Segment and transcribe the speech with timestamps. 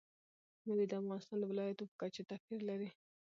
[0.63, 2.89] مېوې د افغانستان د ولایاتو په کچه توپیر لري.